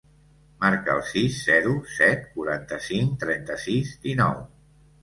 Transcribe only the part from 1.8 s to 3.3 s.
set, quaranta-cinc,